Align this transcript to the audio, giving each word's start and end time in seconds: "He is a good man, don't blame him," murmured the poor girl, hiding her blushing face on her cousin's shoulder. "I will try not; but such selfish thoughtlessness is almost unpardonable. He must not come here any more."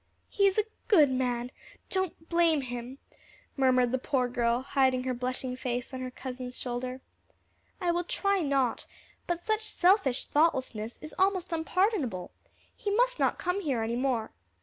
"He 0.29 0.47
is 0.47 0.57
a 0.57 0.63
good 0.87 1.11
man, 1.11 1.51
don't 1.91 2.27
blame 2.27 2.61
him," 2.61 2.97
murmured 3.55 3.91
the 3.91 3.99
poor 3.99 4.27
girl, 4.27 4.63
hiding 4.63 5.03
her 5.03 5.13
blushing 5.13 5.55
face 5.55 5.93
on 5.93 5.99
her 6.01 6.09
cousin's 6.09 6.57
shoulder. 6.57 7.01
"I 7.79 7.91
will 7.91 8.03
try 8.05 8.39
not; 8.39 8.87
but 9.27 9.45
such 9.45 9.61
selfish 9.61 10.25
thoughtlessness 10.25 10.97
is 11.03 11.13
almost 11.19 11.53
unpardonable. 11.53 12.31
He 12.75 12.89
must 12.95 13.19
not 13.19 13.37
come 13.37 13.61
here 13.61 13.83
any 13.83 13.95
more." 13.95 14.31